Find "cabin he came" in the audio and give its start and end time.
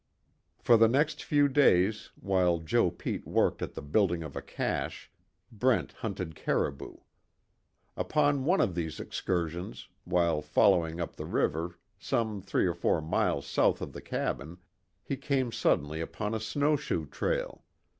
14.01-15.51